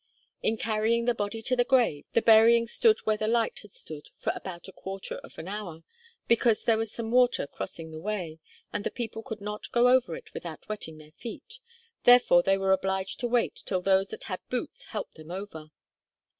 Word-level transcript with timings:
In 0.41 0.57
carrying 0.57 1.05
the 1.05 1.13
body 1.13 1.43
to 1.43 1.55
the 1.55 1.63
grave, 1.63 2.05
the 2.13 2.23
burying 2.23 2.65
stood 2.65 2.97
where 3.01 3.17
the 3.17 3.27
light 3.27 3.59
had 3.59 3.71
stood 3.71 4.07
for 4.17 4.33
about 4.35 4.67
a 4.67 4.71
quarter 4.71 5.17
of 5.17 5.37
an 5.37 5.47
hour, 5.47 5.83
because 6.27 6.63
there 6.63 6.79
was 6.79 6.91
some 6.91 7.11
water 7.11 7.45
crossing 7.45 7.91
the 7.91 8.01
way, 8.01 8.39
and 8.73 8.83
the 8.83 8.89
people 8.89 9.21
could 9.21 9.41
not 9.41 9.71
go 9.71 9.89
over 9.89 10.15
it 10.15 10.33
without 10.33 10.67
wetting 10.67 10.97
their 10.97 11.11
feet, 11.11 11.59
therefore 12.03 12.41
they 12.41 12.57
were 12.57 12.71
obliged 12.71 13.19
to 13.19 13.27
wait 13.27 13.53
till 13.55 13.81
those 13.83 14.07
that 14.07 14.23
had 14.23 14.39
boots 14.49 14.85
helped 14.85 15.17
them 15.17 15.29
over. 15.29 15.69